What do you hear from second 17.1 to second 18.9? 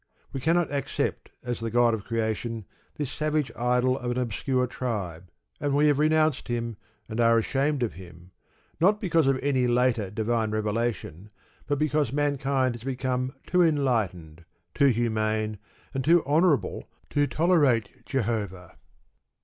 to tolerate Jehovah.